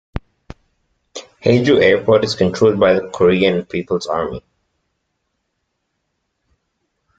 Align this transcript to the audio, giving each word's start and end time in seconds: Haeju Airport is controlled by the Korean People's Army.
Haeju 1.45 1.79
Airport 1.79 2.23
is 2.23 2.33
controlled 2.33 2.79
by 2.79 2.93
the 2.93 3.07
Korean 3.13 3.63
People's 3.65 4.07
Army. 4.07 4.43